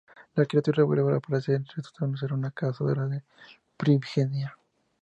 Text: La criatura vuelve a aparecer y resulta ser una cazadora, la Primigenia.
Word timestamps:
La 0.33 0.45
criatura 0.47 0.83
vuelve 0.83 1.13
a 1.13 1.17
aparecer 1.17 1.61
y 1.61 1.75
resulta 1.79 2.17
ser 2.19 2.33
una 2.33 2.49
cazadora, 2.49 3.05
la 3.05 3.23
Primigenia. 3.77 4.57